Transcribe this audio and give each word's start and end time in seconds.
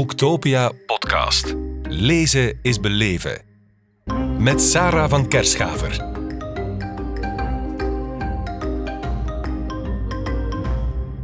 Boektopia 0.00 0.72
podcast. 0.86 1.54
Lezen 1.82 2.58
is 2.62 2.80
beleven. 2.80 3.42
Met 4.38 4.60
Sarah 4.60 5.10
van 5.10 5.28
Kerschaver. 5.28 6.08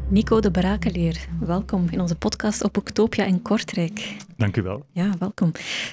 Nico 0.09 0.41
de 0.41 0.51
Brakeleer, 0.51 1.29
welkom 1.41 1.87
in 1.91 2.01
onze 2.01 2.15
podcast 2.15 2.65
op 2.65 2.73
Boektopia 2.73 3.25
in 3.25 3.43
Kortrijk. 3.43 4.17
Dank 4.37 4.57
u 4.57 4.63
wel. 4.63 4.87
Ja, 4.93 5.11
welkom. 5.19 5.47
Um, 5.47 5.53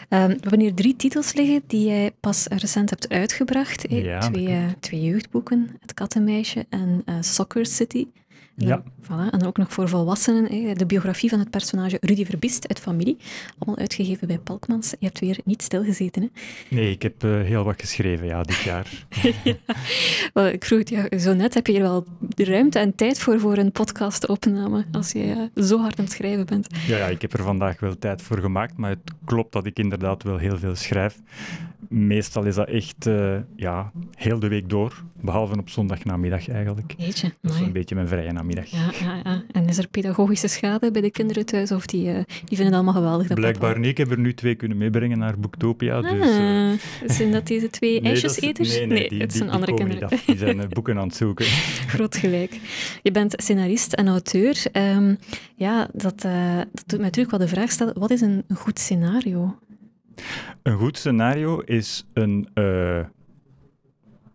we 0.09 0.37
hebben 0.39 0.59
hier 0.59 0.73
drie 0.73 0.95
titels 0.95 1.33
liggen 1.33 1.63
die 1.67 1.85
jij 1.85 2.11
pas 2.19 2.45
recent 2.47 2.89
hebt 2.89 3.09
uitgebracht. 3.09 3.85
Ja, 3.89 4.19
twee, 4.19 4.47
uh, 4.47 4.63
twee 4.79 5.01
jeugdboeken, 5.01 5.77
Het 5.79 5.93
Kattenmeisje 5.93 6.65
en 6.69 7.03
uh, 7.05 7.15
Soccer 7.19 7.65
City. 7.65 8.07
Ja. 8.55 8.83
Voilà. 9.01 9.29
En 9.31 9.45
ook 9.45 9.57
nog 9.57 9.73
voor 9.73 9.89
volwassenen, 9.89 10.77
de 10.77 10.85
biografie 10.85 11.29
van 11.29 11.39
het 11.39 11.49
personage 11.49 11.97
Rudy 12.01 12.25
Verbist 12.25 12.67
uit 12.67 12.79
Familie. 12.79 13.17
Allemaal 13.57 13.79
uitgegeven 13.79 14.27
bij 14.27 14.37
Palkmans. 14.37 14.89
Je 14.99 15.05
hebt 15.05 15.19
weer 15.19 15.39
niet 15.43 15.61
stilgezeten, 15.61 16.21
hè? 16.21 16.27
Nee, 16.75 16.91
ik 16.91 17.01
heb 17.01 17.23
uh, 17.23 17.41
heel 17.41 17.63
wat 17.63 17.81
geschreven, 17.81 18.27
ja, 18.27 18.43
dit 18.43 18.57
jaar. 18.57 19.05
ja. 19.43 19.55
well, 20.33 20.51
ik 20.51 20.65
vroeg 20.65 20.79
het 20.79 20.89
ja, 20.89 21.19
zo 21.19 21.33
net, 21.33 21.53
heb 21.53 21.67
je 21.67 21.73
hier 21.73 21.81
wel 21.81 22.05
ruimte 22.35 22.79
en 22.79 22.95
tijd 22.95 23.19
voor, 23.19 23.39
voor 23.39 23.57
een 23.57 23.71
podcast-opname, 23.71 24.85
als 24.91 25.11
je 25.11 25.49
uh, 25.55 25.63
zo 25.63 25.79
hard 25.79 25.99
aan 25.99 26.05
het 26.05 26.13
schrijven 26.13 26.45
bent? 26.45 26.67
Ja, 26.87 26.97
ja, 26.97 27.05
ik 27.05 27.21
heb 27.21 27.33
er 27.33 27.43
vandaag 27.43 27.79
wel 27.79 27.97
tijd 27.97 28.21
voor 28.21 28.37
gemaakt, 28.37 28.77
maar 28.77 28.89
het 28.89 29.13
klopt 29.25 29.51
dat 29.51 29.65
ik 29.65 29.79
inderdaad 29.79 30.23
wel 30.23 30.37
heel 30.37 30.57
veel 30.57 30.75
schrijf. 30.75 31.19
Meestal 31.93 32.43
is 32.43 32.55
dat 32.55 32.67
echt 32.67 33.07
uh, 33.07 33.35
ja, 33.55 33.91
heel 34.15 34.39
de 34.39 34.47
week 34.47 34.69
door, 34.69 35.03
behalve 35.21 35.57
op 35.57 35.69
zondagnamiddag 35.69 36.49
eigenlijk. 36.49 36.95
Dat 36.97 37.51
is 37.51 37.59
een 37.59 37.71
beetje 37.71 37.95
mijn 37.95 38.07
vrije 38.07 38.31
namiddag. 38.31 38.65
Ja, 38.65 38.91
ja, 39.01 39.19
ja. 39.23 39.43
En 39.51 39.67
is 39.67 39.77
er 39.77 39.87
pedagogische 39.87 40.47
schade 40.47 40.91
bij 40.91 41.01
de 41.01 41.11
kinderen 41.11 41.45
thuis? 41.45 41.71
Of 41.71 41.85
die, 41.85 42.07
uh, 42.07 42.13
die 42.13 42.25
vinden 42.45 42.65
het 42.65 42.73
allemaal 42.73 42.93
geweldig? 42.93 43.27
Dat 43.27 43.37
Blijkbaar 43.37 43.69
papa... 43.69 43.79
niet. 43.79 43.89
Ik 43.89 43.97
heb 43.97 44.11
er 44.11 44.19
nu 44.19 44.33
twee 44.33 44.55
kunnen 44.55 44.77
meebrengen 44.77 45.17
naar 45.17 45.39
Boektopia. 45.39 45.97
Ah, 45.97 46.11
Dus, 46.11 46.37
uh... 46.37 46.71
Zijn 47.15 47.31
dat 47.31 47.47
deze 47.47 47.69
twee 47.69 48.01
nee, 48.01 48.11
ijsjeseters? 48.11 48.77
Nee, 48.77 48.87
nee, 48.87 49.09
die, 49.09 49.21
het 49.21 49.33
zijn 49.33 49.43
die 49.43 49.53
andere 49.53 49.73
kinderen. 49.73 50.09
Af. 50.09 50.25
Die 50.25 50.37
zijn 50.37 50.69
boeken 50.69 50.97
aan 50.97 51.07
het 51.07 51.15
zoeken. 51.15 51.45
Groot 51.93 52.15
gelijk. 52.15 52.59
Je 53.01 53.11
bent 53.11 53.33
scenarist 53.35 53.93
en 53.93 54.07
auteur. 54.07 54.65
Um, 54.73 55.17
ja, 55.55 55.87
dat, 55.93 56.21
dat 56.21 56.83
doet 56.85 56.99
mij 56.99 57.09
natuurlijk 57.09 57.37
wel 57.37 57.39
de 57.39 57.47
vraag 57.47 57.71
stellen, 57.71 57.99
wat 57.99 58.11
is 58.11 58.21
een 58.21 58.43
goed 58.55 58.79
scenario? 58.79 59.55
Een 60.61 60.77
goed 60.77 60.97
scenario 60.97 61.59
is 61.59 62.05
een 62.13 62.47
uh, 62.53 63.05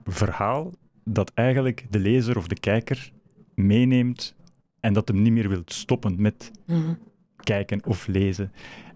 verhaal 0.05 0.73
dat 1.05 1.33
eigenlijk 1.35 1.87
de 1.91 1.99
lezer 1.99 2.37
of 2.37 2.49
de 2.49 2.61
kijker 2.61 3.13
meeneemt 3.55 4.37
en 4.81 4.93
dat 4.93 5.09
hem 5.09 5.23
niet 5.23 5.33
meer 5.33 5.49
wilt 5.49 5.73
stoppen 5.73 6.15
met 6.21 6.51
mm. 6.67 6.99
kijken 7.37 7.87
of 7.87 8.07
lezen. 8.07 8.53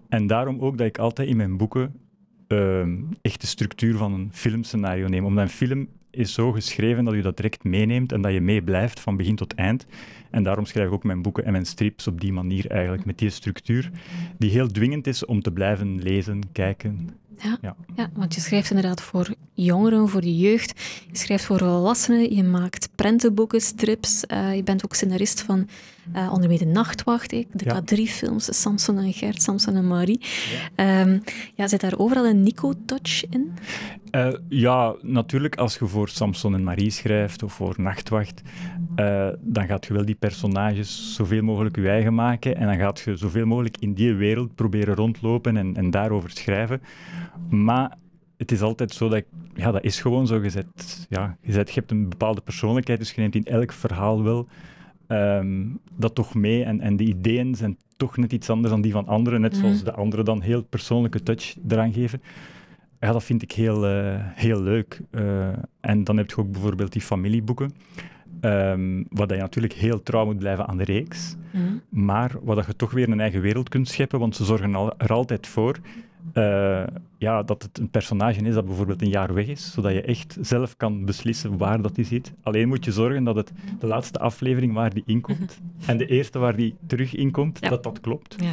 En 0.09 0.27
daarom 0.27 0.59
ook 0.59 0.77
dat 0.77 0.87
ik 0.87 0.97
altijd 0.97 1.27
in 1.27 1.37
mijn 1.37 1.57
boeken 1.57 1.93
uh, 2.47 2.87
echt 3.21 3.41
de 3.41 3.47
structuur 3.47 3.97
van 3.97 4.13
een 4.13 4.29
filmscenario 4.33 5.07
neem. 5.07 5.25
Omdat 5.25 5.43
een 5.43 5.49
film 5.49 5.87
is 6.15 6.33
zo 6.33 6.51
geschreven 6.51 7.05
dat 7.05 7.13
je 7.13 7.21
dat 7.21 7.35
direct 7.35 7.63
meeneemt 7.63 8.11
en 8.11 8.21
dat 8.21 8.33
je 8.33 8.41
meeblijft 8.41 8.99
van 8.99 9.17
begin 9.17 9.35
tot 9.35 9.55
eind. 9.55 9.85
En 10.31 10.43
daarom 10.43 10.65
schrijf 10.65 10.87
ik 10.87 10.93
ook 10.93 11.03
mijn 11.03 11.21
boeken 11.21 11.45
en 11.45 11.51
mijn 11.51 11.65
strips 11.65 12.07
op 12.07 12.21
die 12.21 12.33
manier 12.33 12.67
eigenlijk, 12.67 13.05
met 13.05 13.17
die 13.17 13.29
structuur, 13.29 13.91
die 14.37 14.49
heel 14.49 14.67
dwingend 14.67 15.07
is 15.07 15.25
om 15.25 15.41
te 15.41 15.51
blijven 15.51 16.01
lezen, 16.01 16.41
kijken. 16.51 17.09
Ja, 17.37 17.57
ja. 17.61 17.75
ja 17.95 18.09
want 18.13 18.35
je 18.35 18.41
schrijft 18.41 18.69
inderdaad 18.69 19.01
voor 19.01 19.33
jongeren, 19.53 20.09
voor 20.09 20.21
de 20.21 20.37
jeugd. 20.37 20.81
Je 21.11 21.17
schrijft 21.17 21.45
voor 21.45 21.57
volwassenen, 21.57 22.35
je 22.35 22.43
maakt 22.43 22.89
prentenboeken, 22.95 23.61
strips. 23.61 24.23
Uh, 24.27 24.55
je 24.55 24.63
bent 24.63 24.85
ook 24.85 24.95
scenarist 24.95 25.41
van 25.41 25.67
uh, 26.15 26.33
onder 26.33 26.49
meer 26.49 26.57
De 26.57 26.65
Nachtwacht, 26.65 27.29
de 27.29 27.45
ja. 27.51 27.81
K3-films, 27.81 28.61
Samson 28.61 28.97
en 28.97 29.13
Gert, 29.13 29.41
Samson 29.41 29.75
en 29.75 29.87
Marie. 29.87 30.21
Ja. 30.75 31.01
Um, 31.01 31.23
ja, 31.55 31.67
zit 31.67 31.81
daar 31.81 31.97
overal 31.97 32.25
een 32.25 32.43
Nico-touch 32.43 33.29
in? 33.29 33.53
Uh, 34.11 34.33
ja, 34.49 34.95
natuurlijk 35.01 35.55
als 35.55 35.77
je 35.77 35.87
voor 35.87 36.09
Samson 36.09 36.53
en 36.53 36.63
Marie 36.63 36.89
schrijft 36.89 37.43
of 37.43 37.53
voor 37.53 37.75
Nachtwacht, 37.77 38.41
uh, 38.95 39.29
dan 39.39 39.65
gaat 39.67 39.85
je 39.85 39.93
wel 39.93 40.05
die 40.05 40.15
personages 40.15 41.15
zoveel 41.15 41.43
mogelijk 41.43 41.75
je 41.75 41.89
eigen 41.89 42.13
maken 42.13 42.55
en 42.55 42.67
dan 42.67 42.77
gaat 42.77 42.99
je 42.99 43.15
zoveel 43.15 43.45
mogelijk 43.45 43.77
in 43.77 43.93
die 43.93 44.13
wereld 44.13 44.55
proberen 44.55 44.95
rondlopen 44.95 45.57
en, 45.57 45.75
en 45.75 45.91
daarover 45.91 46.29
schrijven. 46.29 46.81
Maar 47.49 47.97
het 48.37 48.51
is 48.51 48.61
altijd 48.61 48.93
zo 48.93 49.09
dat 49.09 49.17
ik, 49.17 49.25
ja, 49.55 49.71
dat 49.71 49.83
is 49.83 50.01
gewoon 50.01 50.27
zo 50.27 50.39
gezet. 50.39 51.07
Ja, 51.09 51.37
je, 51.41 51.51
zet, 51.51 51.67
je 51.67 51.79
hebt 51.79 51.91
een 51.91 52.09
bepaalde 52.09 52.41
persoonlijkheid, 52.41 52.99
dus 52.99 53.11
je 53.11 53.21
neemt 53.21 53.35
in 53.35 53.45
elk 53.45 53.71
verhaal 53.71 54.23
wel 54.23 54.47
um, 55.13 55.79
dat 55.95 56.15
toch 56.15 56.33
mee. 56.35 56.63
En, 56.63 56.81
en 56.81 56.95
de 56.95 57.03
ideeën 57.03 57.55
zijn 57.55 57.77
toch 57.97 58.17
net 58.17 58.33
iets 58.33 58.49
anders 58.49 58.71
dan 58.71 58.81
die 58.81 58.91
van 58.91 59.07
anderen, 59.07 59.41
net 59.41 59.55
zoals 59.55 59.77
mm. 59.77 59.83
de 59.83 59.93
anderen 59.93 60.25
dan 60.25 60.41
heel 60.41 60.63
persoonlijke 60.63 61.23
touch 61.23 61.55
eraan 61.67 61.93
geven. 61.93 62.21
Ja, 62.99 63.11
dat 63.11 63.23
vind 63.23 63.41
ik 63.41 63.51
heel, 63.51 63.89
uh, 63.89 64.15
heel 64.17 64.61
leuk. 64.61 65.01
Uh, 65.11 65.47
en 65.79 66.03
dan 66.03 66.17
heb 66.17 66.29
je 66.29 66.37
ook 66.37 66.51
bijvoorbeeld 66.51 66.91
die 66.91 67.01
familieboeken. 67.01 67.71
Um, 68.41 69.05
waar 69.09 69.33
je 69.33 69.41
natuurlijk 69.41 69.73
heel 69.73 70.03
trouw 70.03 70.25
moet 70.25 70.39
blijven 70.39 70.67
aan 70.67 70.77
de 70.77 70.83
reeks. 70.83 71.35
Mm. 71.51 71.81
Maar 71.89 72.31
dat 72.45 72.65
je 72.65 72.75
toch 72.75 72.91
weer 72.91 73.09
een 73.09 73.19
eigen 73.19 73.41
wereld 73.41 73.69
kunt 73.69 73.87
scheppen, 73.87 74.19
want 74.19 74.35
ze 74.35 74.43
zorgen 74.43 74.75
al, 74.75 74.93
er 74.97 75.13
altijd 75.13 75.47
voor 75.47 75.79
uh, 76.33 76.83
ja, 77.23 77.43
dat 77.43 77.63
het 77.63 77.77
een 77.77 77.89
personage 77.89 78.41
is 78.41 78.53
dat 78.53 78.65
bijvoorbeeld 78.65 79.01
een 79.01 79.09
jaar 79.09 79.33
weg 79.33 79.47
is, 79.47 79.71
zodat 79.71 79.91
je 79.91 80.01
echt 80.01 80.37
zelf 80.41 80.77
kan 80.77 81.05
beslissen 81.05 81.57
waar 81.57 81.81
dat 81.81 81.95
die 81.95 82.05
zit. 82.05 82.33
Alleen 82.41 82.67
moet 82.67 82.85
je 82.85 82.91
zorgen 82.91 83.23
dat 83.23 83.35
het 83.35 83.51
de 83.79 83.87
laatste 83.87 84.19
aflevering 84.19 84.73
waar 84.73 84.93
die 84.93 85.03
inkomt 85.05 85.59
en 85.85 85.97
de 85.97 86.05
eerste 86.05 86.39
waar 86.39 86.55
die 86.55 86.75
terug 86.87 87.15
inkomt, 87.15 87.57
ja. 87.61 87.69
dat 87.69 87.83
dat 87.83 87.99
klopt. 87.99 88.35
Ja. 88.39 88.51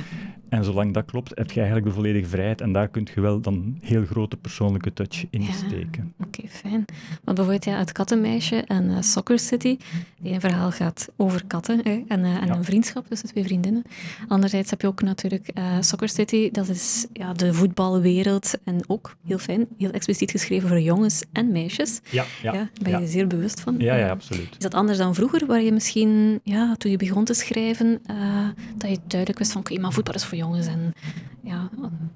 En 0.48 0.64
zolang 0.64 0.94
dat 0.94 1.04
klopt, 1.04 1.32
heb 1.34 1.50
je 1.50 1.60
eigenlijk 1.60 1.88
de 1.88 1.94
volledige 1.94 2.26
vrijheid 2.26 2.60
en 2.60 2.72
daar 2.72 2.88
kun 2.88 3.06
je 3.14 3.20
wel 3.20 3.41
dan 3.41 3.78
heel 3.80 4.04
grote 4.04 4.36
persoonlijke 4.36 4.92
touch 4.92 5.26
in 5.30 5.42
ja. 5.42 5.53
steken. 5.53 6.12
Oké, 6.19 6.38
okay, 6.38 6.50
fijn. 6.50 6.84
Want 7.25 7.36
bijvoorbeeld 7.36 7.64
ja, 7.64 7.78
Het 7.78 7.92
Kattenmeisje 7.92 8.56
en 8.56 8.84
uh, 8.84 9.00
Soccer 9.00 9.38
City, 9.38 9.76
die 10.20 10.32
een 10.32 10.41
verhaal 10.41 10.70
gaat 10.70 11.09
over 11.16 11.47
katten 11.47 11.80
hè, 11.82 12.03
en, 12.09 12.20
uh, 12.20 12.42
en 12.42 12.50
een 12.50 12.64
vriendschap 12.64 13.06
tussen 13.06 13.28
twee 13.28 13.44
vriendinnen. 13.44 13.82
Anderzijds 14.28 14.70
heb 14.70 14.80
je 14.80 14.86
ook 14.86 15.03
natuurlijk 15.03 15.50
uh, 15.59 15.76
Soccer 15.80 16.09
City, 16.09 16.50
dat 16.50 16.69
is 16.69 17.06
ja, 17.12 17.32
de 17.32 17.54
voetbalwereld 17.54 18.59
en 18.65 18.81
ook 18.87 19.16
heel 19.26 19.38
fijn, 19.38 19.66
heel 19.78 19.91
expliciet 19.91 20.31
geschreven 20.31 20.69
voor 20.69 20.81
jongens 20.81 21.25
en 21.32 21.53
meisjes. 21.53 22.00
Ja, 22.10 22.25
ja, 22.43 22.53
Ja, 22.53 22.69
ben 22.82 22.93
je 22.93 22.98
ja. 22.98 23.06
zeer 23.06 23.26
bewust 23.26 23.60
van. 23.60 23.75
Ja, 23.78 23.94
ja, 23.94 24.10
absoluut. 24.10 24.48
Is 24.50 24.59
dat 24.59 24.75
anders 24.75 24.98
dan 24.98 25.15
vroeger, 25.15 25.47
waar 25.47 25.62
je 25.62 25.72
misschien, 25.72 26.41
ja, 26.43 26.75
toen 26.75 26.91
je 26.91 26.97
begon 26.97 27.25
te 27.25 27.34
schrijven, 27.34 28.00
uh, 28.10 28.48
dat 28.76 28.91
je 28.91 28.98
duidelijk 29.06 29.38
wist 29.38 29.53
van, 29.53 29.60
oké, 29.60 29.71
okay, 29.71 29.82
maar 29.82 29.93
voetbal 29.93 30.15
is 30.15 30.25
voor 30.25 30.38
jongens 30.38 30.66
en 30.66 30.93
ja... 31.43 31.71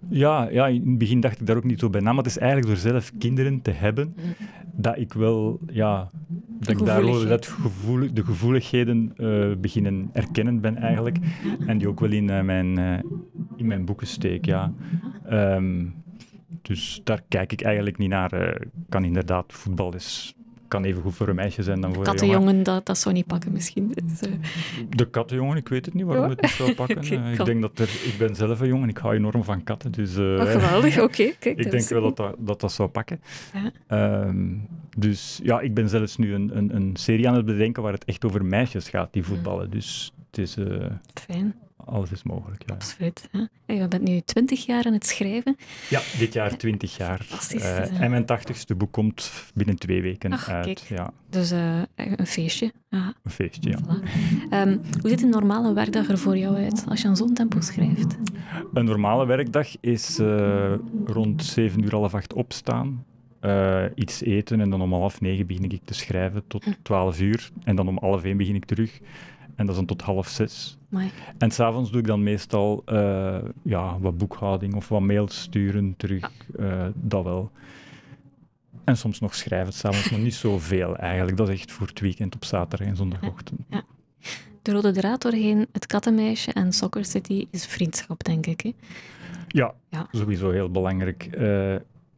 Ja, 0.08 0.48
ja, 0.50 0.66
in 0.66 0.88
het 0.88 0.98
begin 0.98 1.20
dacht 1.20 1.40
ik 1.40 1.46
daar 1.46 1.56
ook 1.56 1.64
niet 1.64 1.80
zo 1.80 1.90
bij 1.90 2.00
na, 2.00 2.12
maar 2.12 2.24
het 2.24 2.32
is 2.32 2.38
eigenlijk 2.38 2.68
door 2.68 2.76
zelf 2.90 3.12
kinderen 3.18 3.62
te 3.62 3.70
hebben, 3.70 4.14
dat 4.72 4.98
ik 4.98 5.12
wel, 5.12 5.60
ja, 5.66 6.10
dat 6.60 6.80
ik 6.80 6.86
daar 6.86 7.04
wel 7.04 7.26
dat 7.26 7.46
gevoel, 7.46 8.14
de 8.14 8.24
gevoeligheden 8.24 9.12
uh, 9.16 9.56
beginnen 9.56 10.10
erkennen 10.12 10.60
ben 10.60 10.76
eigenlijk, 10.76 11.18
en 11.66 11.78
die 11.78 11.88
ook 11.88 12.00
wel 12.00 12.10
in, 12.10 12.28
uh, 12.28 12.40
mijn, 12.40 12.78
uh, 12.78 12.98
in 13.56 13.66
mijn 13.66 13.84
boeken 13.84 14.06
steek, 14.06 14.44
ja. 14.44 14.72
Um, 15.30 15.94
dus 16.66 17.00
daar 17.04 17.20
kijk 17.28 17.52
ik 17.52 17.62
eigenlijk 17.62 17.98
niet 17.98 18.08
naar. 18.08 18.34
Uh, 18.34 18.54
kan 18.88 19.04
inderdaad, 19.04 19.44
voetbal 19.52 19.94
is, 19.94 20.34
kan 20.68 20.84
even 20.84 21.02
goed 21.02 21.14
voor 21.14 21.28
een 21.28 21.34
meisje 21.34 21.62
zijn 21.62 21.80
dan 21.80 21.94
voor 21.94 22.04
Kattenjongen, 22.04 22.40
een 22.42 22.48
jongen. 22.48 22.64
dat, 22.64 22.86
dat 22.86 22.98
zou 22.98 23.14
niet 23.14 23.26
pakken 23.26 23.52
misschien. 23.52 23.92
Dus, 23.94 24.28
uh... 24.28 24.34
De 24.90 25.10
kattenjongen, 25.10 25.56
ik 25.56 25.68
weet 25.68 25.84
het 25.84 25.94
niet 25.94 26.04
waarom 26.04 26.24
Oh. 26.24 26.30
het 26.30 26.40
niet 26.40 26.50
zou 26.50 26.74
pakken. 26.74 27.02
Uh, 27.12 27.32
ik 27.32 27.44
denk 27.44 27.60
dat 27.60 27.78
er, 27.78 27.88
ik 28.04 28.14
ben 28.18 28.34
zelf 28.34 28.60
een 28.60 28.68
jongen, 28.68 28.88
ik 28.88 28.98
hou 28.98 29.14
enorm 29.14 29.44
van 29.44 29.64
katten. 29.64 29.92
Dus, 29.92 30.16
uh, 30.16 30.24
Oh, 30.24 30.50
geweldig, 30.50 31.00
oké. 31.08 31.32
kijk, 31.38 31.58
ik 31.58 31.70
denk 31.70 31.72
is 31.72 31.88
wel 31.88 32.02
dat 32.02 32.16
dat, 32.16 32.34
dat 32.38 32.60
dat 32.60 32.72
zou 32.72 32.88
pakken. 32.88 33.20
Ja. 33.88 34.22
Um, 34.26 34.66
dus 34.96 35.40
ja, 35.42 35.60
ik 35.60 35.74
ben 35.74 35.88
zelfs 35.88 36.16
nu 36.16 36.34
een, 36.34 36.56
een, 36.56 36.74
een 36.76 36.96
serie 36.96 37.28
aan 37.28 37.34
het 37.34 37.44
bedenken 37.46 37.82
waar 37.82 37.92
het 37.92 38.04
echt 38.04 38.24
over 38.24 38.44
meisjes 38.44 38.88
gaat 38.88 39.12
die 39.12 39.24
voetballen. 39.24 39.70
Dus 39.70 40.12
het 40.30 40.38
is, 40.38 40.56
uh, 40.56 40.84
Fijn, 41.14 41.54
alles 41.86 42.10
is 42.10 42.22
mogelijk. 42.22 42.62
Ja. 42.66 42.74
absoluut. 42.74 43.28
Je 43.66 43.88
bent 43.88 44.02
nu 44.02 44.20
twintig 44.20 44.66
jaar 44.66 44.84
aan 44.84 44.92
het 44.92 45.06
schrijven. 45.06 45.56
Ja, 45.90 46.00
dit 46.18 46.32
jaar 46.32 46.56
20 46.56 46.96
jaar. 46.96 47.22
Fantastisch, 47.22 47.64
Uh, 47.64 47.76
dus, 47.78 47.90
uh, 47.90 48.00
en 48.00 48.10
mijn 48.10 48.26
tachtigste 48.26 48.74
boek 48.74 48.92
komt 48.92 49.32
binnen 49.54 49.76
twee 49.76 50.02
weken 50.02 50.32
Ach, 50.32 50.48
uit. 50.48 50.64
kijk. 50.64 50.78
Ja, 50.78 51.12
Dus 51.30 51.52
uh, 51.52 51.82
een 51.94 52.26
feestje. 52.26 52.72
Een 52.88 53.30
feestje, 53.30 53.70
ja. 53.70 53.78
voilà. 53.78 54.02
Um, 54.68 54.80
hoe 55.00 55.10
ziet 55.10 55.22
een 55.22 55.28
normale 55.28 55.72
werkdag 55.72 56.08
er 56.08 56.18
voor 56.18 56.36
jou 56.36 56.56
uit 56.56 56.84
als 56.88 57.02
je 57.02 57.08
aan 57.08 57.16
zo'n 57.16 57.34
tempo 57.34 57.60
schrijft? 57.60 58.16
Een 58.72 58.84
normale 58.84 59.26
werkdag 59.26 59.68
is 59.80 60.18
uh, 60.18 60.72
rond 61.04 61.44
7 61.44 61.84
uur, 61.84 61.90
half 61.90 62.14
acht 62.14 62.32
opstaan. 62.32 63.04
Uh, 63.40 63.84
iets 63.94 64.22
eten 64.22 64.60
en 64.60 64.70
dan 64.70 64.82
om 64.82 64.92
half 64.92 65.20
negen 65.20 65.46
begin 65.46 65.70
ik 65.70 65.80
te 65.84 65.94
schrijven 65.94 66.42
tot 66.46 66.64
12 66.82 67.20
uur. 67.20 67.50
En 67.64 67.76
dan 67.76 67.88
om 67.88 67.98
half 68.00 68.24
één 68.24 68.36
begin 68.36 68.54
ik 68.54 68.64
terug. 68.64 69.00
En 69.56 69.66
dat 69.66 69.68
is 69.68 69.74
dan 69.76 69.86
tot 69.86 70.02
half 70.02 70.28
zes. 70.28 70.78
Amai. 70.92 71.10
En 71.38 71.50
s'avonds 71.50 71.90
doe 71.90 72.00
ik 72.00 72.06
dan 72.06 72.22
meestal 72.22 72.82
uh, 72.88 73.36
ja, 73.62 73.98
wat 73.98 74.18
boekhouding 74.18 74.74
of 74.74 74.88
wat 74.88 75.00
mails 75.00 75.40
sturen 75.40 75.94
terug. 75.96 76.30
Uh, 76.60 76.86
dat 76.94 77.24
wel. 77.24 77.50
En 78.84 78.96
soms 78.96 79.20
nog 79.20 79.34
schrijven 79.34 79.72
s'avonds, 79.72 80.10
maar 80.10 80.20
niet 80.20 80.34
zoveel 80.34 80.96
eigenlijk. 80.96 81.36
Dat 81.36 81.48
is 81.48 81.54
echt 81.60 81.72
voor 81.72 81.86
het 81.86 82.00
weekend 82.00 82.34
op 82.34 82.44
zaterdag 82.44 82.88
en 82.88 82.96
zondagochtend. 82.96 83.60
Ja. 83.70 83.82
de 84.62 84.72
rode 84.72 84.92
draad 84.92 85.22
doorheen 85.22 85.66
het 85.72 85.86
kattenmeisje 85.86 86.52
en 86.52 86.72
Soccer 86.72 87.04
City 87.04 87.46
is 87.50 87.66
vriendschap, 87.66 88.24
denk 88.24 88.46
ik. 88.46 88.60
Hè? 88.60 88.72
Ja, 89.48 89.74
Ja. 89.88 90.06
sowieso 90.10 90.50
heel 90.50 90.70
belangrijk. 90.70 91.24
Eh, 91.24 91.74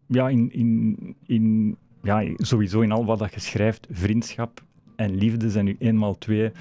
ja, 0.07 0.29
in, 0.29 0.53
in, 0.53 0.97
in, 1.27 1.77
ja, 2.03 2.25
sowieso 2.37 2.81
in 2.81 2.93
al 2.93 3.05
wat 3.05 3.19
dat 3.19 3.35
je 3.35 3.41
schrijft, 3.41 3.87
vriendschap 3.91 4.63
en 4.97 5.15
liefde 5.15 5.51
zijn 5.51 5.65
nu 5.65 5.77
eenmaal 5.79 6.19
twee 6.19 6.53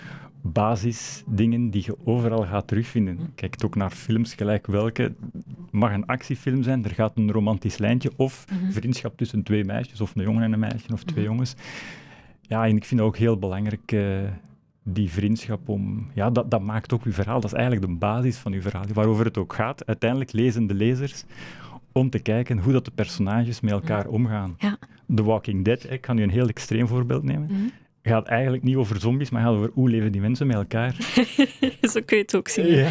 basisdingen 0.54 1.70
die 1.70 1.84
je 1.86 1.98
overal 2.04 2.46
gaat 2.46 2.68
terugvinden. 2.68 3.20
Kijk 3.36 3.56
ook 3.66 3.76
naar 3.76 3.92
films 3.92 4.34
gelijk 4.34 4.68
welke. 4.68 5.14
mag 5.72 5.94
een 5.94 6.06
actiefilm 6.06 6.64
zijn, 6.64 6.84
er 6.84 6.92
gaat 6.92 7.18
een 7.18 7.32
romantisch 7.32 7.78
lijntje 7.78 8.12
of 8.16 8.46
Mhm. 8.52 8.72
vriendschap 8.72 9.18
tussen 9.18 9.44
twee 9.44 9.64
meisjes, 9.66 10.02
of 10.02 10.16
een 10.16 10.24
jongen 10.24 10.44
en 10.44 10.54
een 10.54 10.60
meisje, 10.60 10.94
of 10.94 11.04
twee 11.04 11.24
Mhm. 11.24 11.34
jongens. 11.34 11.56
Ja, 12.42 12.66
en 12.68 12.76
ik 12.76 12.86
vind 12.86 13.00
dat 13.00 13.10
ook 13.10 13.18
heel 13.18 13.38
belangrijk, 13.40 13.92
eh, 13.92 14.02
die 14.84 15.10
vriendschap 15.12 15.70
om... 15.70 16.08
Ja, 16.14 16.30
dat, 16.30 16.52
dat 16.52 16.62
maakt 16.62 16.94
ook 16.94 17.04
uw 17.04 17.12
verhaal. 17.12 17.40
Dat 17.40 17.52
is 17.52 17.58
eigenlijk 17.58 17.88
de 17.88 17.94
basis 17.98 18.38
van 18.38 18.54
uw 18.54 18.62
verhaal, 18.62 18.84
waarover 18.94 19.26
het 19.26 19.38
ook 19.38 19.54
gaat. 19.54 19.86
Uiteindelijk 19.86 20.32
lezen 20.32 20.68
de 20.68 20.74
lezers 20.74 21.24
om 21.92 22.10
te 22.10 22.20
kijken 22.20 22.58
hoe 22.58 22.74
dat 22.74 22.86
de 22.86 22.92
personages 22.96 23.60
met 23.62 23.72
elkaar 23.72 24.08
omgaan. 24.08 24.56
Ja. 24.58 24.78
The 25.16 25.24
Walking 25.24 25.66
Dead, 25.66 25.92
ik 25.92 26.02
kan 26.02 26.16
nu 26.16 26.24
een 26.24 26.30
heel 26.30 26.48
extreem 26.48 26.88
voorbeeld 26.88 27.24
nemen. 27.24 27.72
Gaat 28.06 28.28
eigenlijk 28.28 28.64
niet 28.64 28.76
over 28.76 29.00
zombies, 29.00 29.30
maar 29.30 29.42
gaat 29.42 29.54
over 29.54 29.70
hoe 29.74 29.90
leven 29.90 30.12
die 30.12 30.22
mensen 30.22 30.48
met 30.48 30.56
elkaar. 30.56 30.96
Zo 31.94 32.02
kun 32.06 32.18
je 32.18 32.24
het 32.24 32.36
ook 32.36 32.48
zien. 32.48 32.66
Ja, 32.66 32.90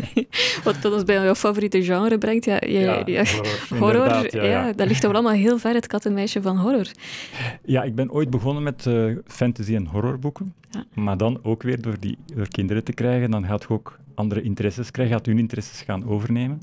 Wat 0.64 0.76
dat 0.80 0.92
ons 0.92 1.04
bij 1.04 1.14
jouw 1.14 1.34
favoriete 1.34 1.82
genre 1.82 2.18
brengt. 2.18 2.44
Ja, 2.44 2.58
ja, 2.66 3.02
ja. 3.04 3.24
horror. 3.24 3.78
Horror, 3.78 4.44
ja, 4.44 4.72
dat 4.72 4.86
ligt 4.86 5.00
toch 5.00 5.10
wel 5.12 5.20
allemaal 5.20 5.40
heel 5.40 5.58
ver, 5.58 5.74
het 5.74 5.86
kattenmeisje 5.86 6.42
van 6.42 6.56
horror. 6.56 6.86
Ja, 7.64 7.82
ik 7.82 7.94
ben 7.94 8.10
ooit 8.12 8.30
begonnen 8.30 8.62
met 8.62 8.86
eh, 8.86 9.04
fantasy- 9.26 9.74
en 9.74 9.86
horrorboeken. 9.86 10.54
Maar 10.94 11.16
dan 11.16 11.38
ook 11.42 11.62
weer 11.62 11.82
door, 11.82 11.96
die, 12.00 12.18
door 12.34 12.48
kinderen 12.48 12.84
te 12.84 12.92
krijgen, 12.92 13.30
dan 13.30 13.46
gaat 13.46 13.62
je 13.62 13.68
ook 13.68 13.98
andere 14.14 14.42
interesses 14.42 14.90
krijgen, 14.90 15.14
gaat 15.14 15.26
hun 15.26 15.38
interesses 15.38 15.80
gaan 15.80 16.08
overnemen. 16.08 16.60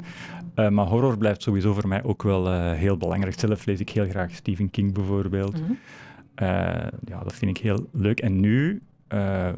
Eh, 0.53 0.69
maar 0.69 0.85
horror 0.85 1.17
blijft 1.17 1.41
sowieso 1.41 1.73
voor 1.73 1.87
mij 1.87 2.03
ook 2.03 2.23
wel 2.23 2.47
eh, 2.47 2.71
heel 2.71 2.97
belangrijk. 2.97 3.39
Zelf 3.39 3.65
lees 3.65 3.79
ik 3.79 3.89
heel 3.89 4.09
graag 4.09 4.31
Stephen 4.31 4.69
King 4.69 4.93
bijvoorbeeld. 4.93 5.61
Mhm. 5.61 5.71
Ja, 7.05 7.23
dat 7.23 7.33
vind 7.33 7.57
ik 7.57 7.63
heel 7.63 7.89
leuk. 7.91 8.19
En 8.19 8.39
nu, 8.39 8.81
eh, 9.07 9.49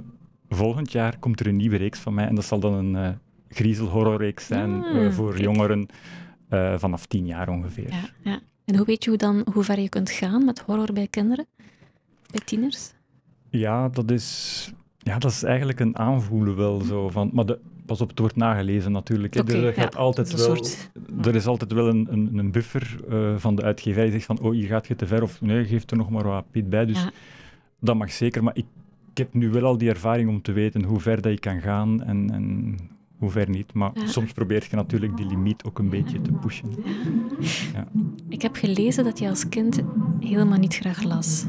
volgend 0.50 0.92
jaar, 0.92 1.20
komt 1.20 1.40
er 1.40 1.48
een 1.48 1.56
nieuwe 1.56 1.76
reeks 1.78 2.00
van 2.00 2.14
mij. 2.14 2.28
En 2.28 2.36
dat 2.36 2.46
zal 2.46 2.60
dan 2.60 2.74
een 2.74 2.96
eh 2.96 3.10
griezelhorrorreeks 3.50 4.46
zijn 4.46 4.84
Ah, 4.84 5.06
eh, 5.06 5.12
voor 5.12 5.30
kijk. 5.30 5.42
jongeren 5.42 5.88
eh, 6.50 6.78
vanaf 6.78 7.06
tien 7.06 7.26
jaar 7.26 7.50
ongeveer. 7.50 7.90
Ja, 7.90 8.10
ja. 8.24 8.40
En 8.66 8.76
hoe 8.78 8.86
weet 8.86 9.04
je 9.04 9.10
hoe, 9.10 9.20
dan, 9.20 9.46
hoe 9.54 9.64
ver 9.64 9.80
je 9.80 9.90
kunt 9.90 10.10
gaan 10.10 10.46
met 10.46 10.60
horror 10.60 10.94
bij 10.94 11.08
kinderen? 11.08 11.46
Bij 12.32 12.42
tieners? 12.46 12.92
Ja, 13.50 13.90
dat 13.90 14.12
is, 14.12 14.72
ja, 15.04 15.18
dat 15.18 15.32
is 15.32 15.44
eigenlijk 15.44 15.80
een 15.80 15.98
aanvoelen 15.98 16.56
wel 16.56 16.82
zo 16.82 17.10
van. 17.10 17.30
Maar 17.34 17.46
de, 17.46 17.60
pas 17.86 18.02
op, 18.02 18.10
het 18.10 18.20
wordt 18.20 18.36
nagelezen 18.36 18.92
natuurlijk. 18.92 19.36
Oké, 19.36 19.54
er, 19.54 19.64
ja, 19.66 19.72
gaat 19.72 19.96
altijd 19.96 20.32
wel, 20.36 20.46
soort- 20.56 20.92
er 21.22 21.36
is 21.36 21.46
altijd 21.46 21.72
wel 21.72 21.88
een, 21.88 22.08
een, 22.10 22.38
een 22.38 22.52
buffer 22.52 23.00
eh, 23.10 23.34
van 23.38 23.56
de 23.56 23.62
uitgever 23.64 24.02
die 24.04 24.12
zegt 24.12 24.26
van 24.26 24.40
oh, 24.40 24.52
hier 24.52 24.68
gaat 24.68 24.88
je 24.88 24.96
te 24.96 25.08
ver 25.08 25.24
of 25.24 25.42
nee, 25.42 25.66
geef 25.66 25.90
er 25.90 25.98
nog 25.98 26.10
maar 26.10 26.24
wat 26.28 26.46
pit 26.52 26.70
bij. 26.70 26.86
Dus 26.86 27.02
Ja. 27.04 27.12
dat 27.80 27.96
mag 27.96 28.12
zeker. 28.12 28.44
Maar 28.44 28.56
ik, 28.58 28.66
ik 29.12 29.18
heb 29.18 29.34
nu 29.34 29.50
wel 29.50 29.64
al 29.66 29.78
die 29.78 29.90
ervaring 29.90 30.30
om 30.30 30.42
te 30.42 30.52
weten 30.52 30.84
hoe 30.84 31.00
ver 31.00 31.22
dat 31.22 31.32
je 31.32 31.40
kan 31.40 31.62
gaan 31.62 32.04
en, 32.04 32.32
en 32.32 32.76
hoe 33.18 33.30
ver 33.30 33.50
niet. 33.50 33.74
Maar 33.74 33.92
Ja. 33.94 34.08
soms 34.08 34.32
probeer 34.32 34.66
je 34.70 34.76
natuurlijk 34.76 35.18
die 35.18 35.26
limiet 35.26 35.64
ook 35.64 35.80
een 35.80 35.90
beetje 35.90 36.22
te 36.22 36.32
pushen. 36.32 36.70
Ik 38.30 38.42
heb 38.42 38.56
gelezen 38.56 39.04
dat 39.04 39.20
je 39.20 39.30
als 39.30 39.50
kind 39.50 39.82
helemaal 40.20 40.58
niet 40.58 40.76
graag 40.76 41.04
las. 41.04 41.46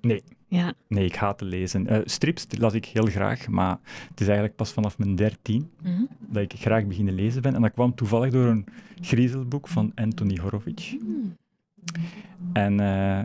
Nee. 0.00 0.22
Ja, 0.48 0.72
Nee, 0.88 1.04
ik 1.04 1.14
haat 1.14 1.38
te 1.38 1.44
lezen. 1.44 1.86
Eh, 1.86 2.00
strips 2.04 2.46
las 2.58 2.72
ik 2.72 2.84
heel 2.84 3.06
graag, 3.06 3.48
maar 3.48 3.78
het 4.08 4.20
is 4.20 4.26
eigenlijk 4.26 4.56
pas 4.56 4.72
vanaf 4.72 4.98
mijn 4.98 5.14
dertien 5.14 5.70
mhm. 5.82 6.02
dat 6.18 6.42
ik 6.42 6.52
graag 6.60 6.86
beginnen 6.86 7.14
lezen 7.14 7.42
ben. 7.42 7.54
En 7.54 7.62
dat 7.62 7.72
kwam 7.72 7.94
toevallig 7.94 8.32
door 8.32 8.46
een 8.46 8.66
griezelboek 9.00 9.68
van 9.68 9.92
Anthony 9.94 10.38
Horowitz. 10.40 10.90
Hmm. 10.90 11.36
En 12.52 12.80
eh, 12.80 13.24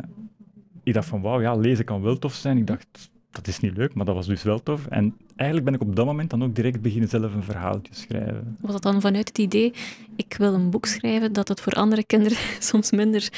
ik 0.83 0.93
dacht 0.93 1.07
van, 1.07 1.21
wauw, 1.21 1.41
ja, 1.41 1.55
lezen 1.55 1.85
kan 1.85 2.01
wel 2.01 2.17
tof 2.17 2.33
zijn. 2.33 2.57
Ik 2.57 2.67
dacht, 2.67 3.11
dat 3.31 3.47
is 3.47 3.59
niet 3.59 3.77
leuk, 3.77 3.93
maar 3.93 4.05
dat 4.05 4.15
was 4.15 4.27
dus 4.27 4.43
wel 4.43 4.63
tof. 4.63 4.87
En 4.87 5.17
eigenlijk 5.39 5.65
ben 5.65 5.73
ik 5.73 5.81
op 5.81 5.95
dat 5.95 6.05
moment 6.05 6.29
dan 6.29 6.43
ook 6.43 6.55
direct 6.55 6.81
beginnen 6.81 7.09
zelf 7.09 7.33
een 7.33 7.43
verhaaltje 7.43 7.93
schrijven. 7.95 8.57
Was 8.59 8.71
dat 8.71 8.81
dan 8.81 9.01
vanuit 9.01 9.27
het 9.27 9.37
idee, 9.37 9.73
ik 10.15 10.35
wil 10.37 10.53
een 10.53 10.69
boek 10.69 10.85
schrijven 10.85 11.33
dat 11.33 11.47
het 11.47 11.61
voor 11.61 11.73
andere 11.73 12.03
kinderen 12.03 12.37
soms 12.59 12.91
minder... 12.91 13.29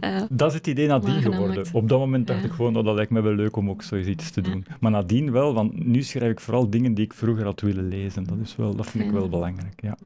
eh, 0.00 0.22
Dat 0.30 0.48
is 0.50 0.54
het 0.56 0.66
idee 0.66 0.86
nadien 0.86 1.22
geworden. 1.22 1.56
maakt. 1.56 1.70
Op 1.72 1.88
dat 1.88 1.98
moment 1.98 2.26
dacht 2.26 2.40
Ja. 2.40 2.46
ik 2.46 2.52
gewoon, 2.52 2.76
oh, 2.76 2.84
dat 2.84 2.94
lijkt 2.94 3.10
me 3.10 3.20
wel 3.20 3.34
leuk 3.34 3.56
om 3.56 3.70
ook 3.70 3.82
zoiets 3.82 4.30
te 4.30 4.40
Ja. 4.42 4.50
doen. 4.50 4.64
Maar 4.80 4.90
nadien 4.90 5.30
wel, 5.32 5.54
want 5.54 5.84
nu 5.86 6.02
schrijf 6.02 6.30
ik 6.30 6.40
vooral 6.40 6.70
dingen 6.70 6.94
die 6.94 7.04
ik 7.04 7.12
vroeger 7.14 7.44
had 7.44 7.60
willen 7.60 7.88
lezen. 7.88 8.24
Dat, 8.24 8.38
is 8.42 8.56
wel, 8.56 8.74
dat 8.76 8.86
vind 8.86 9.04
ik 9.04 9.10
wel 9.10 9.28
belangrijk, 9.28 9.80
ja. 9.82 9.96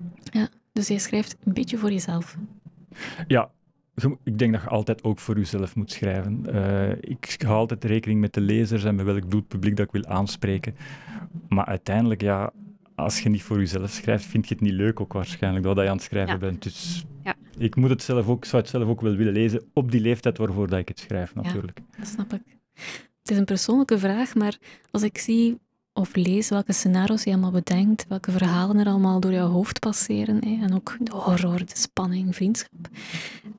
dus 0.73 0.89
jij 0.89 0.99
schrijft 0.99 1.37
een 1.45 1.53
beetje 1.53 1.79
voor 1.79 1.91
jezelf. 1.93 2.37
Ja, 3.27 3.51
ik 4.25 4.39
denk 4.39 4.53
dat 4.53 4.63
je 4.63 4.69
altijd 4.69 5.05
ook 5.05 5.19
voor 5.19 5.37
jezelf 5.37 5.77
moet 5.77 5.93
schrijven. 5.93 6.47
Eh, 6.55 6.91
ik 7.01 7.43
hou 7.45 7.57
altijd 7.57 7.85
rekening 7.85 8.21
met 8.21 8.35
de 8.35 8.41
lezers 8.41 8.85
en 8.85 8.95
met 8.95 9.05
welk 9.05 9.31
doelpubliek 9.31 9.77
dat 9.77 9.87
ik 9.87 9.93
wil 9.93 10.05
aanspreken. 10.07 10.75
Maar 11.49 11.65
uiteindelijk, 11.67 12.21
ja, 12.21 12.53
als 12.95 13.21
je 13.21 13.29
niet 13.29 13.43
voor 13.43 13.59
jezelf 13.59 13.91
schrijft, 13.91 14.25
vind 14.25 14.49
je 14.49 14.55
het 14.55 14.63
niet 14.63 14.73
leuk 14.73 15.01
ook 15.01 15.13
waarschijnlijk, 15.13 15.65
dat 15.65 15.77
je 15.77 15.83
aan 15.89 15.97
het 15.97 16.03
schrijven 16.03 16.33
Ja. 16.33 16.39
bent. 16.39 16.63
Dus 16.63 17.05
Ja. 17.25 17.35
ik 17.59 17.77
moet 17.77 17.91
het 17.91 18.03
zelf 18.03 18.29
ook, 18.29 18.45
zou 18.45 18.63
het 18.63 18.71
zelf 18.71 18.89
ook 18.89 19.01
wel 19.01 19.15
willen 19.17 19.33
lezen, 19.33 19.65
op 19.73 19.91
die 19.91 20.01
leeftijd 20.01 20.39
waarvoor 20.39 20.69
dat 20.69 20.79
ik 20.79 20.89
het 20.89 20.99
schrijf, 20.99 21.35
natuurlijk. 21.35 21.81
Dat 21.99 22.07
snap 22.07 22.33
ik. 22.33 22.43
Het 23.23 23.31
is 23.31 23.37
een 23.37 23.45
persoonlijke 23.45 23.99
vraag, 23.99 24.35
maar 24.35 24.59
als 24.91 25.03
ik 25.03 25.19
zie 25.19 25.59
of 25.99 26.17
lees 26.17 26.49
welke 26.49 26.73
scenario's 26.73 27.25
je 27.25 27.31
allemaal 27.31 27.51
bedenkt, 27.51 28.05
welke 28.09 28.31
verhalen 28.31 28.79
er 28.79 28.87
allemaal 28.87 29.21
door 29.21 29.33
jouw 29.33 29.49
hoofd 29.49 29.79
passeren, 29.79 30.45
hè, 30.45 30.65
en 30.65 30.75
ook 30.75 30.97
de 31.01 31.13
horror, 31.13 31.59
de 31.59 31.65
spanning, 31.73 32.35
vriendschap, 32.35 32.89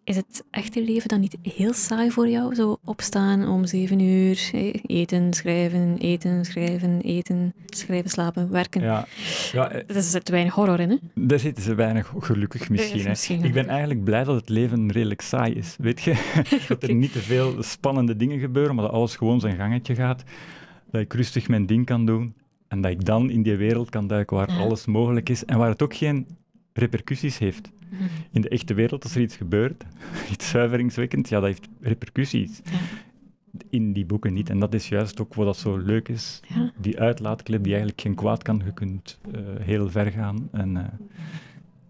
is 0.04 0.16
het 0.16 0.44
echte 0.52 0.84
leven 0.84 1.08
dan 1.08 1.20
niet 1.20 1.38
heel 1.42 1.74
saai 1.74 2.12
voor 2.12 2.28
jou? 2.28 2.56
Zo 2.56 2.78
opstaan 2.86 3.48
om 3.48 3.66
zeven 3.66 4.00
uur, 4.00 4.50
hè, 4.52 4.72
eten, 4.86 5.34
schrijven, 5.34 5.98
eten, 5.98 6.46
schrijven, 6.46 7.02
eten, 7.02 7.54
schrijven, 7.66 8.10
slapen, 8.10 8.52
werken. 8.52 8.82
Ja, 8.82 9.08
ja 9.52 9.72
eh, 9.72 9.96
Er 9.96 10.02
zit 10.02 10.30
weinig 10.30 10.54
horror 10.54 10.80
in, 10.80 10.90
hè? 10.90 10.98
daar 11.14 11.40
zitten 11.40 11.64
ze 11.64 11.76
weinig 11.76 12.14
gelukkig 12.20 12.70
misschien. 12.70 13.02
hè. 13.02 13.10
misschien, 13.10 13.44
Ik 13.44 13.54
ben 13.54 13.68
eigenlijk 13.68 14.04
blij 14.04 14.24
dat 14.24 14.36
het 14.36 14.50
leven 14.50 14.92
redelijk 14.92 15.22
saai 15.22 15.54
is, 15.54 15.76
weet 15.80 16.02
je? 16.02 16.42
dat 16.68 16.84
er 16.84 16.94
niet 16.94 17.12
te 17.12 17.20
veel 17.20 17.64
spannende 17.64 18.16
dingen 18.16 18.40
gebeuren, 18.40 18.76
maar 18.76 18.84
dat 18.84 18.94
alles 18.94 19.16
gewoon 19.16 19.40
zijn 19.40 19.56
gangetje 19.56 19.96
gaat. 19.96 20.24
Dat 20.92 21.02
ik 21.02 21.14
rustig 21.14 21.48
mijn 21.48 21.66
ding 21.66 21.86
kan 21.86 22.06
doen 22.06 22.34
en 22.68 22.82
dat 22.82 22.92
ik 22.92 23.06
dan 23.06 23.30
in 23.30 23.44
die 23.44 23.56
wereld 23.56 23.90
kan 23.90 24.08
duiken 24.08 24.38
waar 24.38 24.52
Ja. 24.52 24.58
alles 24.58 24.86
mogelijk 24.86 25.30
is 25.30 25.46
en 25.46 25.58
waar 25.58 25.70
het 25.70 25.82
ook 25.82 25.96
geen 25.96 26.28
repercussies 26.74 27.38
heeft. 27.38 27.72
Mhm. 27.90 28.04
In 28.32 28.42
de 28.42 28.50
echte 28.50 28.74
wereld, 28.74 29.04
als 29.04 29.16
er 29.16 29.22
iets 29.22 29.36
gebeurt, 29.36 29.84
iets 30.34 30.50
zuiveringswekkend, 30.50 31.30
ja, 31.30 31.40
dat 31.40 31.48
heeft 31.50 31.68
repercussies. 31.82 32.62
Ja. 32.64 32.78
In 33.70 33.94
die 33.94 34.06
boeken 34.06 34.34
niet. 34.34 34.50
En 34.50 34.60
dat 34.60 34.74
is 34.74 34.90
juist 34.90 35.22
ook 35.22 35.34
wat 35.34 35.46
dat 35.46 35.58
zo 35.58 35.78
leuk 35.78 36.08
is. 36.10 36.40
Ja. 36.48 36.72
Die 36.78 37.00
uitlaatklep 37.00 37.64
die 37.64 37.72
eigenlijk 37.72 38.02
geen 38.02 38.16
kwaad 38.16 38.44
kan. 38.44 38.62
Je 38.66 38.74
kunt 38.74 39.20
eh, 39.32 39.40
heel 39.60 39.90
ver 39.90 40.12
gaan. 40.12 40.50
En 40.52 40.78
eh, 40.78 40.84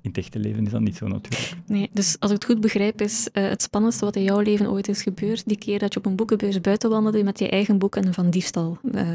in 0.01 0.09
het 0.09 0.17
echte 0.17 0.39
leven 0.39 0.65
is 0.65 0.71
dat 0.71 0.81
niet 0.81 0.95
zo 0.95 1.07
natuurlijk. 1.07 1.53
Nee, 1.65 1.89
dus 1.93 2.15
als 2.19 2.31
ik 2.31 2.35
het 2.35 2.45
goed 2.45 2.61
begrijp, 2.61 3.01
is 3.01 3.29
eh, 3.31 3.49
het 3.49 3.61
spannendste 3.61 4.05
wat 4.05 4.15
in 4.15 4.23
jouw 4.23 4.39
leven 4.39 4.69
ooit 4.69 4.87
is 4.87 5.01
gebeurd, 5.01 5.43
die 5.45 5.57
keer 5.57 5.79
dat 5.79 5.93
je 5.93 5.99
op 5.99 6.05
een 6.05 6.15
boekenbeurs 6.15 6.61
buiten 6.61 6.89
wandelde 6.89 7.23
met 7.23 7.39
je 7.39 7.49
eigen 7.49 7.77
boek 7.77 7.95
en 7.95 8.13
van 8.13 8.29
diefstal. 8.29 8.77
eh, 8.93 9.07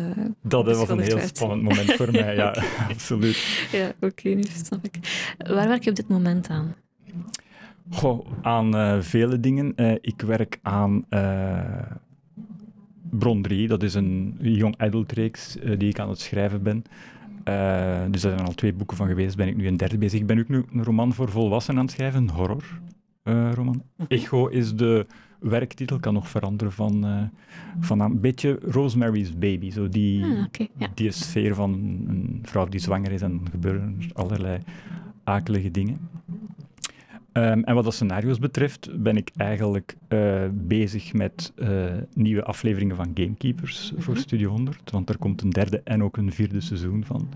Dat 0.43 0.65
was 0.77 0.89
een 0.89 0.99
heel 0.99 1.17
werd. 1.17 1.37
spannend 1.37 1.63
moment 1.63 1.93
voor 1.93 2.11
mij, 2.13 2.35
ja, 2.35 2.55
absoluut. 2.93 3.69
Ja, 3.73 3.93
oké, 4.01 4.29
nu 4.29 4.43
snap 4.65 4.85
ik. 4.85 4.99
Waar 5.39 5.69
werk 5.69 5.85
je 5.85 5.91
op 5.91 5.97
dit 5.97 6.09
moment 6.09 6.49
aan? 6.49 6.75
Goh, 7.91 8.27
aan 8.43 8.77
eh, 8.77 9.01
vele 9.01 9.41
dingen. 9.41 9.73
Ik 10.01 10.21
werk 10.21 10.59
aan 10.63 11.05
Bron 13.11 13.43
3, 13.43 13.69
dat 13.69 13.83
is 13.83 13.95
een 13.95 14.37
young 14.41 14.75
adult 14.79 15.13
reeks 15.13 15.57
die 15.79 15.89
ik 15.89 15.99
aan 15.99 16.09
het 16.09 16.21
schrijven 16.21 16.63
ben. 16.63 16.85
Eh, 17.45 18.03
dus 18.11 18.23
daar 18.23 18.33
zijn 18.33 18.47
al 18.47 18.55
twee 18.55 18.73
boeken 18.73 18.97
van 18.97 19.07
geweest, 19.07 19.37
ben 19.37 19.49
ik 19.49 19.57
nu 19.57 19.67
een 19.67 19.77
derde 19.77 19.99
bezig. 19.99 20.21
Ik 20.21 20.27
ben 20.27 20.39
ook 20.39 20.49
nu 20.49 20.65
een 20.73 20.85
roman 20.85 21.13
voor 21.13 21.29
volwassenen 21.31 21.79
aan 21.81 21.87
het 21.87 21.95
schrijven, 21.95 22.23
een 22.23 22.31
horror 22.31 22.65
eh, 23.23 23.53
roman. 23.53 23.83
Echo 24.09 24.47
is 24.47 24.75
de 24.75 25.07
werktitel, 25.39 25.99
kan 25.99 26.15
nog 26.15 26.29
veranderen 26.29 26.73
van, 26.73 27.05
eh, 27.07 27.23
van 27.81 28.01
een 28.01 28.21
beetje 28.21 28.59
Rosemary's 28.63 29.39
Baby, 29.39 29.71
zo 29.71 29.89
die, 29.89 30.25
Ah, 30.25 30.45
ja. 30.77 30.89
die 30.95 31.11
sfeer 31.11 31.55
van 31.55 31.73
een 32.09 32.39
vrouw 32.43 32.67
die 32.67 32.81
zwanger 32.81 33.13
is 33.13 33.23
en 33.23 33.31
dan 33.31 33.47
gebeuren 33.51 33.97
er 34.01 34.11
allerlei 34.13 34.59
akelige 35.25 35.71
dingen. 35.71 35.97
Ehm, 37.35 37.61
en 37.63 37.75
wat 37.75 37.85
de 37.85 37.91
scenario's 37.91 38.39
betreft 38.39 39.03
ben 39.03 39.17
ik 39.17 39.31
eigenlijk 39.37 39.97
eh, 40.09 40.43
bezig 40.53 41.13
met 41.13 41.53
eh, 41.57 41.69
nieuwe 42.15 42.45
afleveringen 42.45 42.97
van 42.97 43.11
Gamekeepers 43.15 43.93
voor 43.97 44.13
Mhm. 44.15 44.23
Studio 44.23 44.51
100, 44.51 44.91
want 44.91 45.09
er 45.09 45.19
komt 45.19 45.43
een 45.43 45.51
derde 45.51 45.81
en 45.85 46.03
ook 46.03 46.17
een 46.17 46.33
vierde 46.33 46.61
seizoen 46.61 47.05
van, 47.05 47.29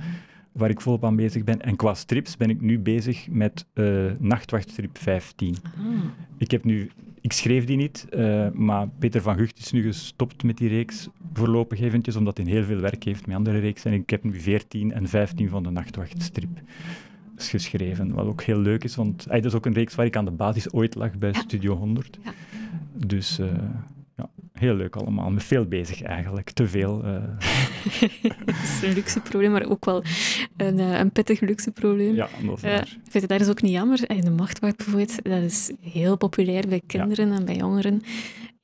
waar 0.53 0.71
ik 0.71 0.81
volop 0.81 1.05
aan 1.05 1.17
bezig 1.17 1.45
ben. 1.45 1.61
En 1.63 1.77
qua 1.77 1.95
strips 1.95 2.37
ben 2.37 2.51
ik 2.51 2.61
nu 2.61 2.79
bezig 2.79 3.29
met 3.31 3.67
eh 3.73 3.85
Nachtwachtstrip 4.19 4.99
15. 4.99 5.57
Ah, 5.65 5.85
Ik, 6.37 6.51
heb 6.51 6.65
nu, 6.65 6.91
ik 7.21 7.33
schreef 7.33 7.65
die 7.65 7.77
niet, 7.77 8.07
maar 8.53 8.89
Peter 8.99 9.23
van 9.23 9.37
Gucht 9.37 9.59
is 9.59 9.73
nu 9.73 9.83
gestopt 9.83 10.43
met 10.43 10.57
die 10.57 10.69
reeks, 10.69 11.09
voorlopig 11.33 11.81
eventjes, 11.81 12.17
omdat 12.17 12.37
hij 12.37 12.47
heel 12.47 12.65
veel 12.65 12.81
werk 12.81 13.05
heeft 13.05 13.27
met 13.27 13.37
andere 13.37 13.59
reeksen. 13.59 13.93
En 13.93 14.01
ik 14.01 14.11
heb 14.11 14.25
nu 14.25 14.41
14 14.41 14.93
en 14.93 15.09
15 15.09 15.49
van 15.49 15.63
de 15.63 15.71
Nachtwachtstrip 15.71 16.61
geschreven, 17.47 18.15
wat 18.15 18.27
ook 18.27 18.43
heel 18.43 18.59
leuk 18.59 18.85
is, 18.85 18.97
want 18.97 19.27
hij 19.29 19.41
is 19.41 19.55
ook 19.55 19.67
een 19.67 19.73
reeks 19.73 19.95
waar 19.95 20.07
ik 20.07 20.17
aan 20.17 20.25
de 20.25 20.31
basis 20.31 20.73
ooit 20.73 20.95
lag 20.95 21.17
bij 21.17 21.33
Studio 21.33 21.77
100. 21.77 22.19
Ja. 22.25 22.33
Dus... 23.07 23.39
Uh, 23.39 23.47
ja, 24.17 24.29
heel 24.53 24.75
leuk 24.75 24.97
allemaal. 24.97 25.31
Met 25.31 25.45
veel 25.45 25.65
bezig 25.65 26.03
eigenlijk. 26.03 26.51
Te 26.51 26.69
veel. 26.69 27.05
Uh... 27.09 28.09
dat 28.45 28.55
is 28.63 28.83
een 28.83 28.93
luxe 28.93 29.21
probleem, 29.21 29.51
maar 29.51 29.69
ook 29.69 29.85
wel 29.85 30.03
een, 30.57 30.79
uh, 30.79 30.99
een 30.99 31.11
pittig 31.11 31.41
luxe 31.41 31.71
probleem. 31.71 32.15
Ja, 32.15 32.29
dat 32.45 32.57
is 32.57 32.63
waar. 32.63 32.87
vind 32.87 33.13
het 33.13 33.29
daar 33.29 33.41
is 33.41 33.49
ook 33.49 33.63
niet 33.63 33.73
jammer. 33.73 34.07
De 34.07 34.31
machtwacht 34.31 34.77
bijvoorbeeld, 34.77 35.23
dat 35.25 35.43
is 35.43 35.73
heel 35.81 36.17
populair 36.17 36.69
bij 36.69 36.83
kinderen 36.87 37.33
en 37.33 37.45
bij 37.45 37.57
jongeren. 37.57 38.03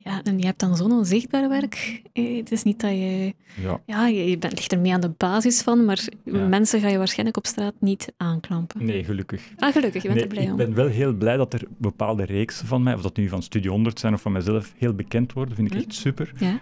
Ja, 0.04 0.22
en 0.22 0.38
je 0.38 0.46
hebt 0.46 0.60
dan 0.60 0.76
zo'n 0.76 0.92
onzichtbaar 0.92 1.48
werk. 1.48 2.02
Eh, 2.12 2.36
het 2.36 2.52
is 2.52 2.62
niet 2.62 2.80
dat 2.80 2.90
je... 2.90 3.34
Ja, 3.62 3.80
ja 3.86 4.06
je 4.06 4.38
bent, 4.38 4.54
ligt 4.54 4.72
er 4.72 4.78
mee 4.78 4.92
aan 4.92 5.00
de 5.00 5.12
basis 5.16 5.62
van, 5.62 5.84
maar 5.84 6.08
mensen 6.48 6.80
ga 6.80 6.88
je 6.88 6.98
waarschijnlijk 6.98 7.36
op 7.36 7.46
straat 7.46 7.74
niet 7.78 8.12
aanklampen. 8.16 8.84
Nee, 8.84 9.04
gelukkig. 9.04 9.52
Ah, 9.56 9.72
gelukkig. 9.72 10.02
Je 10.02 10.08
bent 10.08 10.20
er 10.20 10.26
blij 10.26 10.44
om. 10.44 10.50
Ik 10.50 10.66
ben 10.66 10.74
wel 10.74 10.86
heel 10.86 11.12
blij 11.12 11.36
dat 11.36 11.52
er 11.52 11.62
bepaalde 11.76 12.24
reeksen 12.24 12.66
van 12.66 12.82
mij, 12.82 12.94
of 12.94 13.02
dat 13.02 13.16
nu 13.16 13.28
van 13.28 13.42
Studio 13.42 13.70
100 13.70 13.98
zijn 14.00 14.14
of 14.14 14.20
van 14.20 14.32
mezelf, 14.32 14.72
heel 14.76 14.94
bekend 14.94 15.32
worden. 15.32 15.54
vind 15.54 15.68
ik 15.68 15.74
hm? 15.74 15.78
echt 15.78 15.94
super. 15.94 16.32
Ja. 16.38 16.60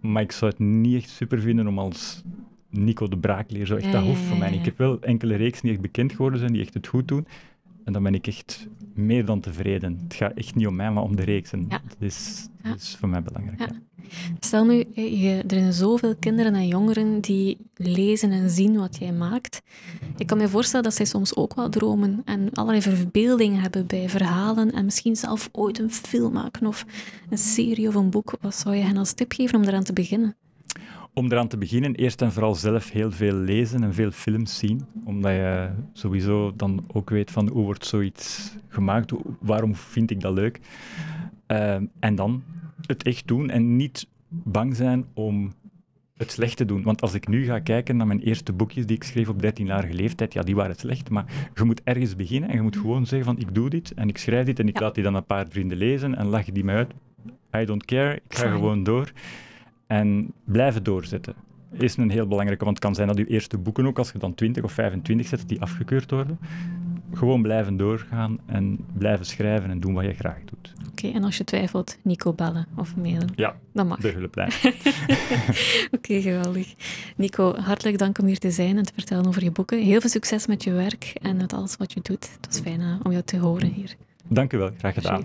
Maar 0.00 0.22
ik 0.22 0.32
zou 0.32 0.50
het 0.50 0.60
niet 0.60 0.96
echt 0.96 1.10
super 1.10 1.40
vinden 1.40 1.66
om 1.66 1.78
als 1.78 2.22
Nico 2.70 3.08
de 3.08 3.18
Braakleer, 3.18 3.66
zo 3.66 3.76
echt, 3.76 3.92
dat 3.92 4.02
hoeft 4.02 4.22
voor 4.22 4.38
mij 4.38 4.52
Ik 4.52 4.64
heb 4.64 4.78
wel 4.78 5.00
enkele 5.00 5.34
reeksen 5.34 5.62
die 5.62 5.72
echt 5.72 5.80
bekend 5.80 6.12
geworden 6.12 6.38
zijn, 6.38 6.52
die 6.52 6.62
echt 6.62 6.74
het 6.74 6.86
goed 6.86 7.08
doen. 7.08 7.26
En 7.86 7.92
dan 7.92 8.02
ben 8.02 8.14
ik 8.14 8.26
echt 8.26 8.66
meer 8.94 9.24
dan 9.24 9.40
tevreden. 9.40 10.00
Het 10.02 10.14
gaat 10.14 10.32
echt 10.34 10.54
niet 10.54 10.66
om 10.66 10.76
mij, 10.76 10.90
maar 10.90 11.02
om 11.02 11.16
de 11.16 11.24
reeksen. 11.24 11.68
Dat, 11.68 11.80
is, 11.98 12.48
dat 12.62 12.76
is 12.76 12.96
voor 12.98 13.08
mij 13.08 13.22
belangrijk. 13.22 13.58
Ja. 13.58 13.68
Stel 14.40 14.64
nu, 14.64 14.84
je, 14.94 15.42
er 15.46 15.58
zijn 15.58 15.72
zoveel 15.72 16.16
kinderen 16.16 16.54
en 16.54 16.66
jongeren 16.66 17.20
die 17.20 17.58
lezen 17.74 18.30
en 18.30 18.50
zien 18.50 18.76
wat 18.76 18.96
jij 18.98 19.12
maakt. 19.12 19.62
Ik 20.16 20.26
kan 20.26 20.38
me 20.38 20.48
voorstellen 20.48 20.84
dat 20.84 20.94
zij 20.94 21.04
soms 21.04 21.36
ook 21.36 21.54
wel 21.54 21.68
dromen 21.68 22.22
en 22.24 22.50
allerlei 22.52 22.82
verbeeldingen 22.82 23.60
hebben 23.60 23.86
bij 23.86 24.08
verhalen 24.08 24.72
en 24.72 24.84
misschien 24.84 25.16
zelf 25.16 25.48
ooit 25.52 25.78
een 25.78 25.92
film 25.92 26.32
maken 26.32 26.66
of 26.66 26.86
een 27.30 27.38
serie 27.38 27.88
of 27.88 27.94
een 27.94 28.10
boek. 28.10 28.36
Wat 28.40 28.54
zou 28.54 28.74
je 28.74 28.82
hen 28.82 28.96
als 28.96 29.12
tip 29.12 29.32
geven 29.32 29.58
om 29.58 29.64
eraan 29.64 29.84
te 29.84 29.92
beginnen? 29.92 30.36
Om 31.18 31.32
eraan 31.32 31.48
te 31.48 31.58
beginnen, 31.58 31.94
eerst 31.94 32.22
en 32.22 32.32
vooral 32.32 32.54
zelf 32.54 32.90
heel 32.90 33.10
veel 33.10 33.34
lezen 33.34 33.82
en 33.82 33.94
veel 33.94 34.10
films 34.10 34.58
zien. 34.58 34.86
Omdat 35.04 35.32
je 35.32 35.68
sowieso 35.92 36.52
dan 36.56 36.84
ook 36.92 37.10
weet 37.10 37.30
van 37.30 37.48
hoe 37.48 37.64
wordt 37.64 37.86
zoiets 37.86 38.54
gemaakt, 38.68 39.12
waarom 39.40 39.74
vind 39.74 40.10
ik 40.10 40.20
dat 40.20 40.34
leuk. 40.34 40.60
Uh, 41.48 41.74
en 41.98 42.14
dan 42.14 42.42
het 42.86 43.02
echt 43.02 43.26
doen 43.26 43.50
en 43.50 43.76
niet 43.76 44.08
bang 44.28 44.76
zijn 44.76 45.06
om 45.14 45.52
het 46.16 46.30
slecht 46.30 46.56
te 46.56 46.64
doen. 46.64 46.82
Want 46.82 47.02
als 47.02 47.14
ik 47.14 47.28
nu 47.28 47.44
ga 47.44 47.58
kijken 47.58 47.96
naar 47.96 48.06
mijn 48.06 48.20
eerste 48.20 48.52
boekjes 48.52 48.86
die 48.86 48.96
ik 48.96 49.04
schreef 49.04 49.28
op 49.28 49.42
13-jarige 49.44 49.94
leeftijd, 49.94 50.32
ja, 50.32 50.42
die 50.42 50.54
waren 50.54 50.76
slecht. 50.76 51.10
Maar 51.10 51.50
je 51.54 51.64
moet 51.64 51.80
ergens 51.84 52.16
beginnen 52.16 52.48
en 52.48 52.56
je 52.56 52.62
moet 52.62 52.76
gewoon 52.76 53.06
zeggen 53.06 53.34
van 53.34 53.38
ik 53.38 53.54
doe 53.54 53.70
dit 53.70 53.94
en 53.94 54.08
ik 54.08 54.18
schrijf 54.18 54.46
dit 54.46 54.58
en 54.58 54.68
ik 54.68 54.80
laat 54.80 54.94
die 54.94 55.04
dan 55.04 55.14
een 55.14 55.26
paar 55.26 55.46
vrienden 55.48 55.78
lezen 55.78 56.14
en 56.14 56.26
lach 56.26 56.44
die 56.44 56.64
mij 56.64 56.74
uit. 56.74 56.92
I 57.56 57.64
don't 57.64 57.84
care, 57.84 58.14
ik 58.14 58.34
ga 58.34 58.50
gewoon 58.50 58.82
door. 58.82 59.12
En 59.86 60.32
blijven 60.44 60.82
doorzetten 60.82 61.34
is 61.72 61.96
een 61.96 62.10
heel 62.10 62.26
belangrijke, 62.26 62.64
want 62.64 62.76
het 62.76 62.84
kan 62.84 62.94
zijn 62.94 63.08
dat 63.08 63.16
je 63.16 63.26
eerste 63.26 63.58
boeken 63.58 63.86
ook, 63.86 63.98
als 63.98 64.12
je 64.12 64.18
dan 64.18 64.34
20 64.34 64.64
of 64.64 64.72
25 64.72 65.26
zet, 65.26 65.48
die 65.48 65.60
afgekeurd 65.60 66.10
worden. 66.10 66.38
Gewoon 67.12 67.42
blijven 67.42 67.76
doorgaan 67.76 68.38
en 68.46 68.78
blijven 68.92 69.26
schrijven 69.26 69.70
en 69.70 69.80
doen 69.80 69.94
wat 69.94 70.04
je 70.04 70.12
graag 70.12 70.38
doet. 70.44 70.72
Oké, 70.90 71.08
en 71.08 71.24
als 71.24 71.36
je 71.36 71.44
twijfelt, 71.44 71.98
Nico 72.02 72.32
bellen 72.32 72.66
of 72.76 72.96
mailen. 72.96 73.32
Ja, 73.34 73.56
dat 73.72 73.86
mag. 73.86 73.98
de 73.98 74.08
hulplijn. 74.08 74.50
Oké, 75.96 76.20
geweldig. 76.20 76.74
Nico, 77.16 77.54
hartelijk 77.56 77.98
dank 77.98 78.18
om 78.18 78.26
hier 78.26 78.38
te 78.38 78.50
zijn 78.50 78.76
en 78.76 78.84
te 78.84 78.92
vertellen 78.94 79.26
over 79.26 79.44
je 79.44 79.50
boeken. 79.50 79.82
Heel 79.82 80.00
veel 80.00 80.10
succes 80.10 80.46
met 80.46 80.64
je 80.64 80.72
werk 80.72 81.12
en 81.22 81.36
met 81.36 81.52
alles 81.52 81.76
wat 81.76 81.92
je 81.92 82.00
doet. 82.02 82.30
Het 82.36 82.46
was 82.46 82.60
fijn 82.60 82.80
eh, 82.80 82.94
om 83.02 83.10
jou 83.10 83.22
te 83.24 83.38
horen 83.38 83.72
hier. 83.72 83.94
Dank 84.28 84.52
u 84.52 84.58
wel, 84.58 84.70
graag 84.78 84.94
gedaan. 84.94 85.24